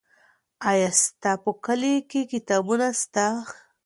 آیا 0.69 0.89
ستا 1.03 1.31
په 1.43 1.51
کلي 1.65 1.95
کې 2.09 2.21
کتابتون 2.31 2.81
سته؟ 3.01 3.25